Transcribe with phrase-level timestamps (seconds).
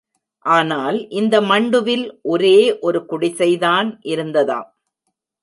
[0.45, 2.79] ஆனால் இந்த மண்டுவில் ஒரே
[2.79, 4.69] ஒரு குடிசைதான் இருந்ததாம்.